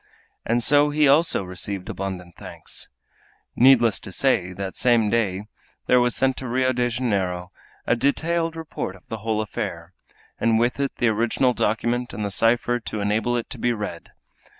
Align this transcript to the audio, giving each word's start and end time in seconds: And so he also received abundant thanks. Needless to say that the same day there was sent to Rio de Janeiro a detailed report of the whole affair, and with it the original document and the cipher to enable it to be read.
And 0.47 0.63
so 0.63 0.89
he 0.89 1.07
also 1.07 1.43
received 1.43 1.87
abundant 1.87 2.33
thanks. 2.35 2.87
Needless 3.55 3.99
to 3.99 4.11
say 4.11 4.51
that 4.51 4.73
the 4.73 4.79
same 4.79 5.11
day 5.11 5.43
there 5.85 5.99
was 5.99 6.15
sent 6.15 6.37
to 6.37 6.47
Rio 6.47 6.73
de 6.73 6.89
Janeiro 6.89 7.51
a 7.85 7.95
detailed 7.95 8.55
report 8.55 8.95
of 8.95 9.07
the 9.09 9.17
whole 9.17 9.41
affair, 9.41 9.93
and 10.39 10.57
with 10.57 10.79
it 10.79 10.95
the 10.95 11.09
original 11.09 11.53
document 11.53 12.15
and 12.15 12.25
the 12.25 12.31
cipher 12.31 12.79
to 12.79 12.99
enable 12.99 13.37
it 13.37 13.47
to 13.51 13.59
be 13.59 13.73
read. 13.73 14.09